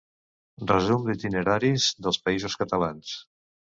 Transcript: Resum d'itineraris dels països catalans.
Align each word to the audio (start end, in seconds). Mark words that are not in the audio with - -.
Resum 0.71 1.03
d'itineraris 1.09 1.91
dels 2.07 2.21
països 2.29 2.57
catalans. 2.63 3.13